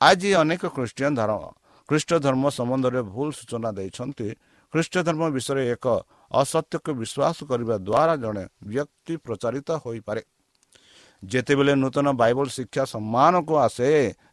ଆଜି 0.00 0.30
ଅନେକ 0.42 0.62
ଖ୍ରୀଷ୍ଟିଆନ 0.76 1.12
ଧର୍ମ 1.20 1.44
ଖ୍ରୀଷ୍ଟ 1.88 2.10
ଧର୍ମ 2.26 2.44
ସମ୍ବନ୍ଧରେ 2.58 3.00
ଭୁଲ 3.12 3.28
ସୂଚନା 3.38 3.70
ଦେଇଛନ୍ତି। 3.78 4.28
ଖ୍ରୀଷ୍ଟ 4.72 4.94
ଧର୍ମ 5.06 5.22
ବିଷୟରେ 5.36 5.62
ଏକ 5.74 5.86
ଅସତ୍ୟକୁ 6.32 6.90
ବିଶ୍ୱାସ 7.00 7.36
କରିବା 7.50 7.76
ଦ୍ୱାରା 7.88 8.14
ଜଣେ 8.22 8.44
ବ୍ୟକ୍ତି 8.66 9.14
ପ୍ରଚାରିତ 9.24 9.68
ହୋଇପାରେ। 9.84 10.22
ଯେତେବେଳେ 11.22 11.72
ନୂତନ 11.82 12.06
ବାଇବଲ 12.20 12.46
ଶିକ୍ଷା 12.56 12.84
ସମ୍ମାନକୁ 12.94 13.54
ଆସେ 13.66 13.88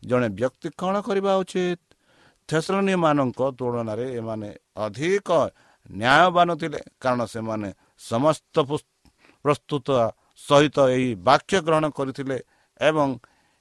ଜଣେ 0.09 0.27
ବ୍ୟକ୍ତି 0.39 0.67
କ'ଣ 0.79 0.95
କରିବା 1.07 1.31
ଉଚିତ? 1.41 1.79
ଥେସଲନୀମାନଙ୍କ 2.49 3.39
ତୁଳନାରେ 3.57 4.05
ଏମାନେ 4.19 4.49
ଅଧିକ 4.85 5.29
ନ୍ୟାୟବାନ 5.89 6.49
ଥିଲେ 6.61 6.79
କାରଣ 7.01 7.21
ସେମାନେ 7.33 7.69
ସମସ୍ତ 8.01 8.55
ପ୍ରସ୍ତୁତ 9.45 9.87
ସହିତ 10.47 10.77
ଏହି 10.95 11.09
ବାକ୍ୟ 11.23 11.57
ଗ୍ରହଣ 11.67 11.85
କରିଥିଲେ 11.89 12.37
ଏବଂ 12.79 13.07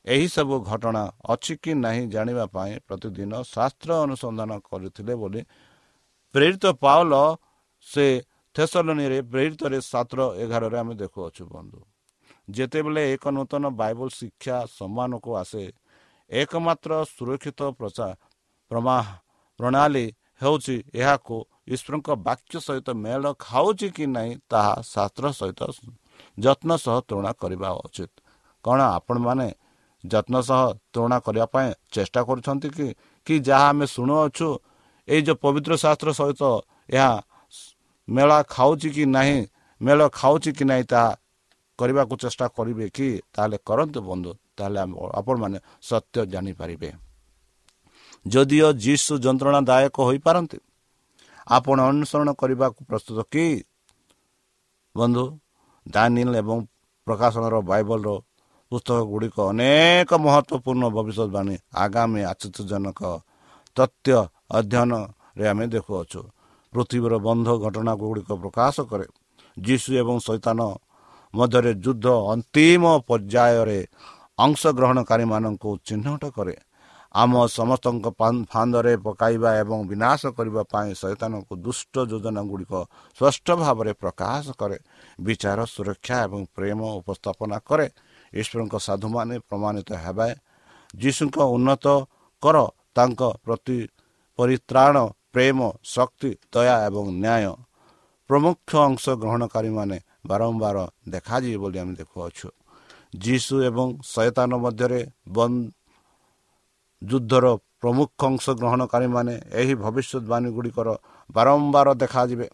ଏହିସବୁ 0.06 0.56
ଘଟଣା 0.64 1.02
ଅଛି 1.28 1.54
କି 1.62 1.72
ନାହିଁ 1.76 2.04
ଜାଣିବା 2.08 2.44
ପାଇଁ 2.46 2.72
ପ୍ରତିଦିନ 2.88 3.32
ଶାସ୍ତ୍ର 3.54 3.90
ଅନୁସନ୍ଧାନ 4.04 4.50
କରିଥିଲେ 4.68 5.14
ବୋଲି 5.22 5.40
ପ୍ରେରିତ 6.34 6.64
ପାଉଲ 6.84 7.14
ସେ 7.86 8.06
ଥେସଲନୀରେ 8.56 9.18
ପ୍ରେରିତରେ 9.32 9.78
ସାତ 9.82 10.12
ଏଗାରରେ 10.42 10.76
ଆମେ 10.82 10.94
ଦେଖୁଅଛୁ 10.94 11.42
ବନ୍ଧୁ। 11.54 11.80
ଯେତେବେଳେ 12.48 13.02
ଏକ 13.14 13.24
ନୂତନ 13.36 13.64
ବାଇବଲ 13.80 14.08
ଶିକ୍ଷା 14.10 14.56
ସମ୍ମାନକୁ 14.78 15.30
ଆସେ 15.42 15.62
ଏକମାତ୍ର 16.30 16.90
ସୁରକ୍ଷିତ 17.14 17.60
ପ୍ରମା 18.70 18.96
ପ୍ରଣାଳୀ 19.60 20.06
ହେଉଛି 20.42 20.76
ଏହାକୁ 21.00 21.36
ଈଶ୍ୱରଙ୍କ 21.74 22.08
ବାକ୍ୟ 22.26 22.54
ସହିତ 22.66 22.88
ମେଳ 23.04 23.24
ଖାଉଛି 23.38 23.88
କି 23.96 24.04
ନାହିଁ 24.16 24.32
ତାହା 24.50 24.74
ଶାସ୍ତ୍ର 24.92 25.24
ସହିତ 25.40 25.60
ଯତ୍ନ 26.38 26.70
ସହ 26.76 26.96
ତୁଳନା 27.08 27.32
କରିବା 27.42 27.68
ଉଚିତ। 27.84 28.12
କ'ଣ 28.64 28.78
ଆପଣମାନେ 28.98 29.48
ଯତ୍ନ 30.04 30.34
ସହ 30.40 30.60
ତୁଳନା 30.92 31.18
କରିବା 31.26 31.46
ପାଇଁ 31.54 31.68
ଚେଷ୍ଟା 31.94 32.20
କରୁଛନ୍ତି 32.28 32.68
କି? 32.76 32.86
କି 33.26 33.34
ଯାହା 33.48 33.66
ଆମେ 33.72 33.86
ଶୁଣୁଅଛୁ 33.94 34.48
ଏଇ 35.08 35.20
ଯେଉଁ 35.26 35.38
ପବିତ୍ର 35.44 35.72
ଶାସ୍ତ୍ର 35.82 36.10
ସହିତ 36.20 36.42
ଏହା 36.90 37.10
ମେଳା 38.08 38.38
ଖାଉଛି 38.48 38.88
କି 38.96 39.04
ନାହିଁ 39.16 39.38
ମେଳ 39.80 40.00
ଖାଉଛି 40.12 40.50
କି 40.58 40.64
ନାହିଁ 40.70 40.84
ତାହା 40.92 41.10
କରିବାକୁ 41.78 42.14
ଚେଷ୍ଟା 42.22 42.46
କରିବେ 42.56 42.86
କି? 42.96 43.08
ତାହେଲେ 43.34 43.56
କରନ୍ତୁ 43.68 43.98
ବନ୍ଧୁ 44.08 44.30
ତାହେଲେ 44.56 44.80
ଆପଣମାନେ 45.20 45.58
ସତ୍ୟ 45.82 46.18
ଜାଣିପାରିବେ। 46.32 46.90
ଯଦିଓ 48.26 48.68
ଯୀଶୁ 48.84 49.12
ଯନ୍ତ୍ରଣାଦାୟକ 49.24 49.96
ହୋଇପାରନ୍ତି 50.08 50.58
ଆପଣ 51.46 51.78
ଅନୁସରଣ 51.90 52.28
କରିବାକୁ 52.40 52.80
ପ୍ରସ୍ତୁତ 52.88 53.18
କି? 53.32 53.46
ବନ୍ଧୁ 54.94 55.24
ଦାନିଲ 55.94 56.32
ଏବଂ 56.42 56.58
ପ୍ରକାଶନର 57.06 57.54
ବାଇବଲର 57.70 58.08
ପୁସ୍ତକ 58.72 58.98
ଗୁଡ଼ିକ 59.10 59.36
ଅନେକ 59.50 60.10
ମହତ୍ଵପୂର୍ଣ୍ଣ 60.24 60.84
ଭବିଷ୍ୟତବାଣୀ 60.96 61.56
ଆଗାମୀ 61.84 62.20
ଆଶ୍ଚର୍ଯ୍ୟଜନକ 62.32 63.00
ତଥ୍ୟ 63.76 64.08
ଅଧ୍ୟୟନରେ 64.58 65.44
ଆମେ 65.52 65.64
ଦେଖୁଅଛୁ। 65.74 66.20
ପୃଥିବୀର 66.72 67.14
ବନ୍ଧ 67.26 67.48
ଘଟଣା 67.64 67.92
ଗୁଡ଼ିକ 68.02 68.30
ପ୍ରକାଶ 68.42 68.76
କରେ। 68.90 69.06
ଯୀଶୁ 69.56 69.90
ଏବଂ 70.02 70.16
ସୈତାନ 70.28 70.58
ମଧ୍ୟରେ 71.34 71.72
ଯୁଦ୍ଧ 71.84 72.06
ଅନ୍ତିମ 72.32 72.84
ପର୍ଯ୍ୟାୟରେ 73.08 73.80
ଅଂଶଗ୍ରହଣକାରୀମାନଙ୍କୁ 74.44 75.70
ଚିହ୍ନଟ 75.86 76.22
କରେ। 76.36 76.56
ଆମ 77.14 77.32
ସମସ୍ତଙ୍କ 77.58 78.06
ଫାନ୍ଦରେ 78.52 78.92
ପକାଇବା 79.06 79.50
ଏବଂ 79.62 79.78
ବିନାଶ 79.90 80.22
କରିବା 80.36 80.62
ପାଇଁ 80.72 80.90
ସୈତାନକୁ 81.02 81.52
ଦୁଷ୍ଟ 81.64 81.94
ଯୋଜନା 82.10 82.42
ଗୁଡ଼ିକ 82.50 82.72
ସ୍ପଷ୍ଟ 83.18 83.46
ଭାବରେ 83.62 83.92
ପ୍ରକାଶ 84.02 84.44
କରେ। 84.60 84.78
ବିଚାର 85.26 85.58
ସୁରକ୍ଷା 85.74 86.16
ଏବଂ 86.26 86.40
ପ୍ରେମ 86.56 86.80
ଉପସ୍ଥାପନା 87.00 87.56
କରେ। 87.68 87.86
ଈଶ୍ୱରଙ୍କ 88.32 88.74
ସାଧୁମାନେ 88.86 89.34
ପ୍ରମାଣିତ 89.48 89.90
ହେବେ। 90.04 90.30
ଯୀଶୁଙ୍କ 91.00 91.36
ଉନ୍ନତ 91.56 91.86
କର। 92.42 92.56
ତାଙ୍କ 92.96 93.20
ପ୍ରତି 93.44 93.78
ପରିତ୍ରାଣ 94.38 94.96
ପ୍ରେମ 95.32 95.58
ଶକ୍ତି 95.94 96.30
ଦୟା 96.52 96.76
ଏବଂ 96.88 97.04
ନ୍ୟାୟ 97.24 97.52
ପ୍ରମୁଖ 98.30 98.68
ଅଂଶଗ୍ରହଣକାରୀମାନେ 98.88 99.98
ବାରମ୍ବାର 100.26 100.76
ଦେଖାଯିବେ 101.08 101.58
ବୋଲି 101.62 101.78
ଆମେ 101.82 101.94
ଦେଖୁଅଛୁ। 102.00 102.48
ଯୀଶୁ 103.24 103.54
ଏବଂ 103.68 103.88
ସୟତାନ 104.04 104.50
ମଧ୍ୟରେ 104.64 105.00
ବନ୍ଦ 105.28 105.60
ଯୁଦ୍ଧର 107.02 107.46
ପ୍ରମୁଖ 107.80 108.10
ଅଂଶଗ୍ରହଣକାରୀମାନେ 108.26 109.34
ଏହି 109.60 109.74
ଭବିଷ୍ୟତବାଣୀ 109.84 110.48
ଗୁଡ଼ିକର 110.56 110.88
ବାରମ୍ବାର 111.30 111.88
ଦେଖାଯିବେ। 112.02 112.46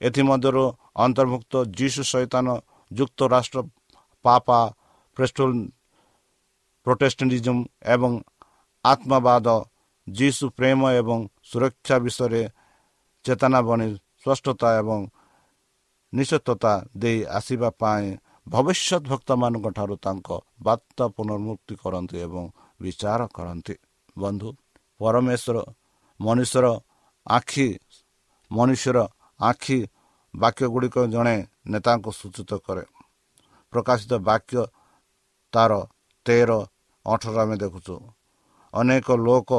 ଏଥିମଧ୍ୟରୁ 0.00 0.64
ଅନ୍ତର୍ଭୁକ୍ତ 1.04 1.54
ଯୀଶୁ 1.78 2.02
ସୈତାନ 2.10 2.46
ଯୁକ୍ତରାଷ୍ଟ୍ର 2.90 3.58
ପାପା 4.24 4.58
ପ୍ରେଷ୍ଟୋଲ 5.16 5.50
ପ୍ରୋଟେଷ୍ଟାଣ୍ଟିଜମ୍ 6.86 7.62
ଏବଂ 7.94 8.12
ଆତ୍ମବାଦ 8.84 9.46
ଯୀଶୁ 10.06 10.44
ପ୍ରେମ 10.58 10.80
ଏବଂ 11.00 11.18
ସୁରକ୍ଷା 11.44 11.96
ବିଷୟରେ 12.04 12.42
ଚେତନା 13.24 13.60
ବଣି 13.62 13.86
ସ୍ପଷ୍ଟତା 14.20 14.68
ଏବଂ 14.80 15.00
ନିଶ୍ଚତତା 16.12 16.72
ଦେଇ 16.96 17.18
ଆସିବା 17.38 17.68
ପାଇଁ 17.80 18.06
ଭବିଷ୍ୟତ 18.46 19.02
ଭକ୍ତମାନଙ୍କ 19.04 19.66
ଠାରୁ 19.76 19.96
ତାଙ୍କ 20.04 20.28
ବାର୍ତ୍ତା 20.60 21.04
ପୁନର୍ମୁକ୍ତି 21.16 21.74
କରନ୍ତି 21.82 22.16
ଏବଂ 22.26 22.44
ବିଚାର 22.80 23.20
କରନ୍ତି 23.36 23.74
ବନ୍ଧୁ 24.16 24.48
ପରମେଶ୍ୱର 25.00 25.56
ମନୁଷ୍ୟର 26.20 26.66
ଆଖି 27.26 27.68
ମନୁଷ୍ୟର 28.50 28.98
ଆଖି 29.40 29.78
ବାକ୍ୟ 30.34 30.64
ଗୁଡ଼ିକ 30.72 30.96
ଜଣେ 31.14 31.36
ନେତାଙ୍କୁ 31.72 32.10
ସୂଚିତ 32.20 32.50
କରେ। 32.66 32.84
ପ୍ରକାଶିତ 33.72 34.12
ବାକ୍ୟ 34.28 34.60
ତାର 35.52 35.72
ତେର 36.26 36.50
ଅଠର 37.06 37.36
ଆମେ 37.42 37.56
ଦେଖୁଛୁ। 37.62 37.94
ଅନେକ 38.74 39.06
ଲୋକ 39.26 39.50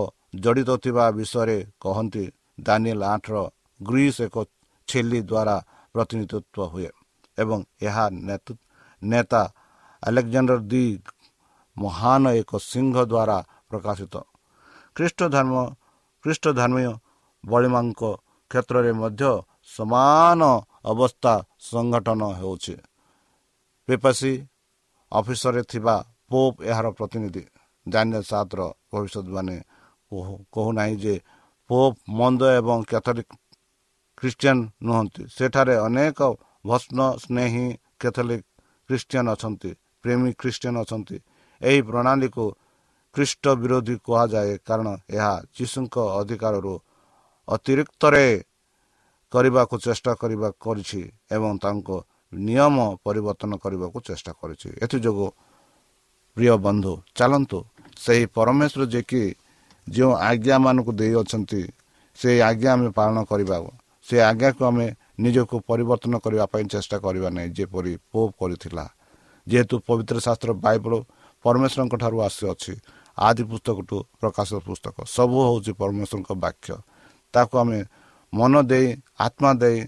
ଜଡ଼ିତ 0.44 0.70
ଥିବା 0.84 1.06
ବିଷୟରେ 1.18 1.58
କହନ୍ତି 1.82 2.24
ଦାନିଏଲ 2.60 3.02
ଆଠର 3.14 3.36
ଗ୍ରୀସ୍ 3.80 4.20
ଏକ 4.26 4.36
ଛେଲି 4.88 5.20
ଦ୍ୱାରା 5.22 5.56
ପ୍ରତିନିଧିତ୍ୱ 5.96 6.70
ହୁଏ। 6.72 6.90
ଏବଂ 7.38 7.60
ଏହା 7.82 8.06
ନେତା 9.02 9.42
ଆଲେକ୍ଜାଣ୍ଡର 10.04 10.60
ଦି 10.72 10.84
ମହାନ 11.78 12.24
ଏକ 12.42 12.52
ସିଂହ 12.62 12.96
ଦ୍ୱାରା 13.04 13.38
ପ୍ରକାଶିତ। 13.70 14.16
ଖ୍ରୀଷ୍ଟ 14.96 15.20
ଧର୍ମ 15.36 15.56
ଖ୍ରୀଷ୍ଟ 16.26 16.46
ଧର୍ମୀୟ 16.60 16.92
ବଳିମାଙ୍କ 17.44 18.02
କ୍ଷେତ୍ରରେ 18.52 18.92
ମଧ୍ୟ 19.02 19.32
ସମାନ 19.70 20.42
ଅବସ୍ଥା 20.92 21.34
ସଂଗଠନ 21.70 22.22
ହେଉଛି। 22.40 22.76
ପେପାସୀ 23.88 24.34
ଅଫିସରେ 25.12 25.62
ଥିବା 25.72 25.96
ପୋପ୍ 26.30 26.58
ଏହାର 26.70 26.88
ପ୍ରତିନିଧି। 26.98 27.44
ଜାନିଆ 27.86 28.22
ସାତର 28.30 28.60
ଭବିଷ୍ୟତବାଣୀ 28.92 29.58
କହୁନାହିଁ 30.54 30.96
ଯେ 31.04 31.16
ପୋପ୍ 31.70 31.98
ମନ୍ଦ 32.20 32.42
ଏବଂ 32.60 32.80
କ୍ୟାଥୋଲିକ୍ 32.92 33.32
ଖ୍ରୀଷ୍ଟିଆନ 34.18 34.58
ନୁହନ୍ତି। 34.88 35.22
ସେଠାରେ 35.38 35.76
ଅନେକ 35.88 36.20
ଭସ୍ମ 36.70 37.00
ସ୍ନେହୀ 37.24 37.66
କ୍ୟାଥୋଲିକ୍ 38.02 38.46
ଖ୍ରୀଷ୍ଟିଆନ 38.90 39.26
ଅଛନ୍ତି 39.36 39.72
ପ୍ରେମୀ 40.04 40.30
ଖ୍ରୀଷ୍ଟିଆନ 40.42 40.76
ଅଛନ୍ତି। 40.84 41.18
ଏହି 41.62 41.80
ପ୍ରଣାଳୀକୁ 41.88 42.46
ଖ୍ରୀଷ୍ଟ 43.16 43.44
ବିରୋଧୀ 43.62 43.96
କୁହାଯାଏ 44.06 44.54
କାରଣ 44.68 44.88
ଏହା 45.16 45.34
ଯୀଶୁଙ୍କ 45.56 45.96
ଅଧିକାରରୁ 46.20 46.74
ଅତିରିକ୍ତରେ 47.48 48.26
କରିବାକୁ 49.34 49.76
ଚେଷ୍ଟା 49.86 50.12
କରିବା 50.22 50.50
କରିଛି 50.66 51.02
ଏବଂ 51.36 51.52
ତାଙ୍କ 51.64 51.88
ନିୟମ 52.34 52.76
ପରିବର୍ତ୍ତନ 53.06 53.52
କରିବାକୁ 53.64 53.98
ଚେଷ୍ଟା 54.08 54.32
କରିଛି। 54.42 54.70
ଏଥିଯୋଗୁଁ 54.84 55.30
ପ୍ରିୟ 56.38 56.56
ବନ୍ଧୁ 56.66 56.94
ଚାଲନ୍ତୁ 57.18 57.60
ସେହି 58.04 58.26
ପରମେଶ୍ୱର 58.38 58.82
ଯେ 58.94 59.02
କି 59.10 59.24
ଯେଉଁ 59.88 60.14
ଆଜ୍ଞାମାନଙ୍କୁ 60.30 60.92
ଦେଇଅଛନ୍ତି 61.00 61.62
ସେ 62.20 62.30
ଆଜ୍ଞା 62.50 62.70
ଆମେ 62.76 62.90
ପାଳନ 62.98 63.18
କରିବା 63.32 63.58
ସେ 64.08 64.16
ଆଜ୍ଞାକୁ 64.32 64.62
ଆମେ 64.70 64.86
ନିଜକୁ 65.24 65.56
ପରିବର୍ତ୍ତନ 65.70 66.14
କରିବା 66.24 66.46
ପାଇଁ 66.54 66.66
ଚେଷ୍ଟା 66.74 66.98
କରିବା 67.06 67.30
ନାହିଁ 67.36 67.50
ଯେପରି 67.58 67.94
ପୋପ୍ 68.12 68.34
କରିଥିଲା। 68.42 68.86
ଯେହେତୁ 69.48 69.76
ପବିତ୍ର 69.88 70.18
ଶାସ୍ତ୍ର 70.26 70.52
ବାଇବଲ 70.66 70.94
ପରମେଶ୍ୱରଙ୍କ 71.46 71.96
ଠାରୁ 72.02 72.18
ଆସିଅଛି 72.28 72.74
ଆଦି 73.18 73.44
ପୁସ୍ତକଠୁ 73.50 73.98
ପ୍ରକାଶ 74.22 74.50
ପୁସ୍ତକ 74.68 74.96
ସବୁ 75.16 75.38
ହେଉଛି 75.48 75.72
ପରମେଶ୍ୱରଙ୍କ 75.82 76.32
ବାକ୍ୟ। 76.46 76.74
ତାକୁ 77.34 77.54
ଆମେ 77.62 77.80
ମନ 78.34 78.54
ଦେଇ 78.72 78.88
ଆତ୍ମା 79.26 79.52
ଦେଇ 79.62 79.80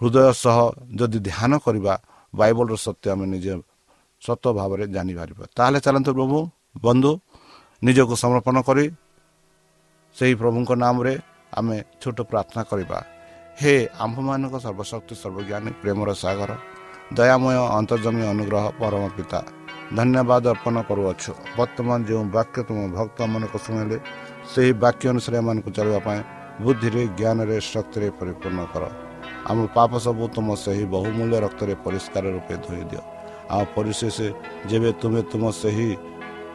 ହୃଦୟ 0.00 0.28
ସହ 0.44 0.56
ଯଦି 0.98 1.18
ଧ୍ୟାନ 1.28 1.52
କରିବା 1.64 1.94
ବାଇବଲର 2.34 2.74
ସତ୍ୟ 2.86 3.06
ଆମେ 3.12 3.26
ନିଜେ 3.32 3.54
ସତ 4.22 4.44
ଭାବରେ 4.58 4.84
ଜାଣିପାରିବା। 4.94 5.44
ତାହେଲେ 5.56 5.78
ଚାଲନ୍ତୁ 5.86 6.10
ପ୍ରଭୁ 6.18 6.38
ବନ୍ଧୁ 6.84 7.10
ନିଜକୁ 7.82 8.14
ସମର୍ପଣ 8.22 8.56
କରି 8.68 8.84
ସେହି 10.16 10.34
ପ୍ରଭୁଙ୍କ 10.40 10.70
ନାମରେ 10.84 11.14
ଆମେ 11.52 11.76
ଛୋଟ 12.00 12.18
ପ୍ରାର୍ଥନା 12.30 12.62
କରିବା। 12.70 12.98
ହେ 13.60 13.74
ଆମ୍ଭମାନଙ୍କ 14.04 14.54
ସର୍ବଶକ୍ତି 14.64 15.14
ସର୍ବଜ୍ଞାନୀ 15.22 15.70
ପ୍ରେମର 15.82 16.08
ସାଗର 16.22 16.50
ଦୟାମୟ 17.18 17.56
ଅନ୍ତର୍ଜମୀ 17.78 18.22
ଅନୁଗ୍ରହ 18.32 18.64
ପରମ 18.80 19.02
ପିତା 19.16 19.40
ଧନ୍ୟବାଦ 19.98 20.44
ଅର୍ପଣ 20.54 20.76
କରୁଅଛୁ। 20.88 21.32
ବର୍ତ୍ତମାନ 21.58 21.98
ଯେଉଁ 22.08 22.24
ବାକ୍ୟ 22.36 22.58
ତୁମ 22.68 22.78
ଭକ୍ତମାନଙ୍କୁ 22.96 23.58
ଶୁଣିଲେ 23.64 23.96
ସେହି 24.52 24.72
ବାକ୍ୟ 24.84 25.04
ଅନୁସାରେ 25.12 25.36
ଏମାନଙ୍କୁ 25.40 25.70
ଚଳିବା 25.76 26.00
ପାଇଁ 26.06 26.20
ବୁଦ୍ଧିରେ 26.62 27.02
ଜ୍ଞାନରେ 27.18 27.56
ଶକ୍ତିରେ 27.72 28.08
ପରିପୂର୍ଣ୍ଣ 28.18 28.60
କର। 28.72 28.84
ଆମ 29.50 29.58
ପାପ 29.76 29.90
ସବୁ 30.06 30.24
ତୁମ 30.34 30.48
ସେହି 30.64 30.84
ବହୁମୂଲ୍ୟ 30.94 31.36
ରକ୍ତରେ 31.44 31.74
ପରିଷ୍କାର 31.84 32.24
ରୂପେ 32.36 32.54
ଧୋଇ 32.64 32.84
ଦିଅ। 32.90 33.02
ଆଉ 33.54 33.64
ପରିଶେଷ 33.76 34.16
ଯେବେ 34.70 34.90
ତୁମେ 35.00 35.20
ତୁମ 35.30 35.44
ସେହି 35.60 35.90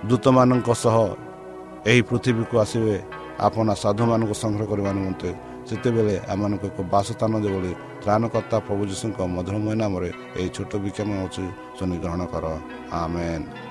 ଦୂତମାନଙ୍କ 0.10 0.70
ସହ 0.84 0.98
ଏହି 1.90 2.02
ପୃଥିବୀକୁ 2.10 2.56
ଆସିବେ 2.64 2.96
ଆପଣ 3.48 3.68
ସାଧୁମାନଙ୍କୁ 3.84 4.36
ସଂଗ୍ରହ 4.44 4.68
କରିବା 4.72 4.92
ନିମନ୍ତେ 4.98 5.30
ସେତେବେଳେ 5.70 6.16
ଆମମାନଙ୍କୁ 6.34 6.66
ଏକ 6.72 6.80
ବାସସ୍ଥାନ 6.94 7.34
ଯେଭଳି 7.46 7.72
ତ୍ରାଣକର୍ତ୍ତା 8.04 8.58
ପ୍ରଭୁ 8.68 8.84
ଯୀଶୁଙ୍କ 8.92 9.20
ମଧୁରମୟ 9.36 9.74
ନାମରେ 9.82 10.10
ଏହି 10.40 10.50
ଛୋଟ 10.56 10.72
ବିକ୍ଷମ 10.84 11.10
ଅଛି 11.26 11.44
ଶୁଣି 11.78 11.96
ଗ୍ରହଣ 12.04 12.22
କର। 12.34 12.46
ଆମେନ୍। 13.02 13.71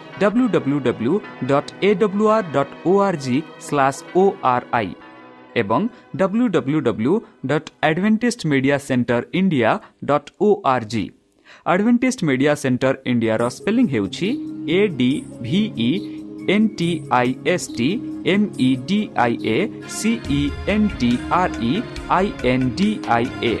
W 0.20 0.46
W 0.54 0.78
W 0.86 1.14
dot 1.50 1.70
A 1.82 1.90
W 2.02 2.26
R 2.36 2.46
dot 2.54 2.72
O 2.86 2.94
R 3.06 3.18
G 3.24 3.36
slash 3.66 4.00
O 4.16 4.24
R 4.52 4.66
I 4.72 4.90
ଏବଂ 5.56 5.88
W 6.16 6.46
W 6.56 6.80
W 6.88 7.14
dot 7.46 7.70
advantage 7.88 8.46
media 8.52 8.76
centre 8.88 9.22
India 9.40 9.70
dot 10.04 10.30
O 10.40 10.50
R 10.74 10.86
G 10.92 11.04
advantage 11.66 12.18
media 12.24 12.54
centre 12.62 12.94
ଇଣ୍ଡିଆର 13.12 13.48
ସ୍ପେଲିଂ 13.56 13.86
ହେଉଛି 13.94 14.28
A 14.70 14.80
D 14.98 15.10
V 15.42 15.88
N 16.54 16.68
T 16.78 16.90
I 17.12 17.30
S 17.54 17.68
T 17.78 17.88
M 18.32 18.44
E 18.58 18.68
D 18.88 19.00
I 19.24 19.32
A 19.46 19.56
C 19.94 20.42
N 20.74 20.86
T 21.00 21.10
R 21.40 21.56
E 21.62 21.72
I 22.10 22.30
N 22.52 22.68
D 22.78 22.90
I 23.16 23.26
A 23.44 23.54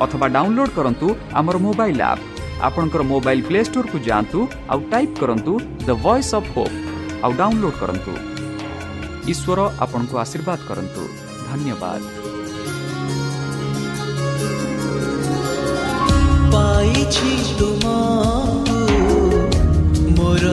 ଅଥବା 0.00 0.26
download 0.36 0.74
କରନ୍ତୁ 0.76 1.08
ଆମର 1.34 1.56
mobile 1.66 2.02
app 2.10 2.25
ଆପଣଙ୍କର 2.65 3.01
mobile 3.11 3.43
play 3.47 3.59
ଷ୍ଟୋରକୁ 3.67 3.97
ଯାଆନ୍ତୁ 4.07 4.39
ଆଉ 4.73 4.79
type 4.91 5.17
କରନ୍ତୁ 5.21 5.53
ଦ 5.87 5.89
ଭଏସ୍ 6.05 6.31
ଅଫ୍ 6.37 6.49
ହୋପ୍ 6.55 6.75
ଆଉ 7.23 7.31
download 7.39 7.77
କରନ୍ତୁ 7.81 8.13
ଈଶ୍ୱର 9.31 9.59
ଆପଣଙ୍କୁ 9.85 10.15
ଆଶୀର୍ବାଦ 10.23 10.59
କରନ୍ତୁ 10.69 11.03
ଧନ୍ୟବାଦ 11.49 12.01
ପାଇଛି 16.53 17.31
ତୁମ 17.59 17.83
ମୋର 20.17 20.45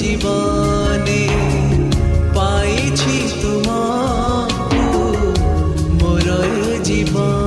ଜୀବନେ 0.00 1.22
ପାଇଛି 2.36 3.16
ତୁମ 3.40 3.68
ମୋର 6.00 6.28
ଜୀବନେ 6.90 7.43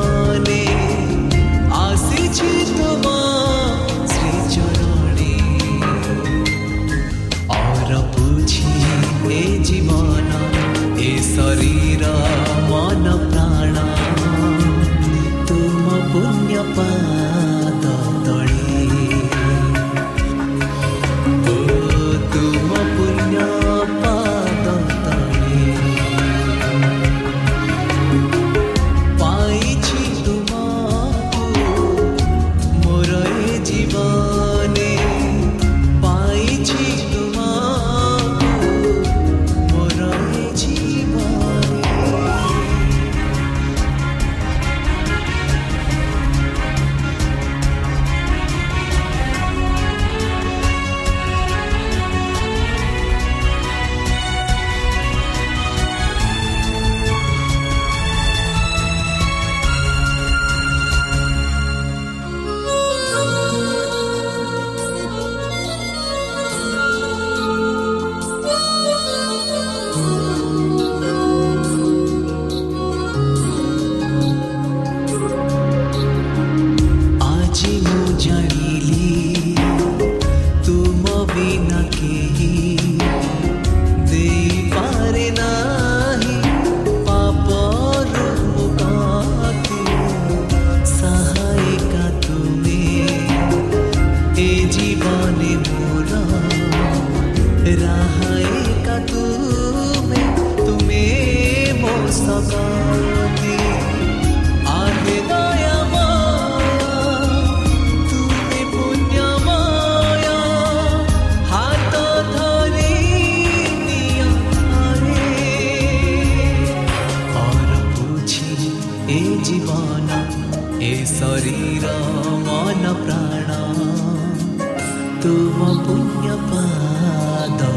ତୁମ 126.08 126.36
ପୁଣ୍ୟ 126.50 127.77